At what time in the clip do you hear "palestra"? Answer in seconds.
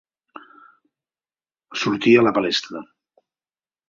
2.39-2.81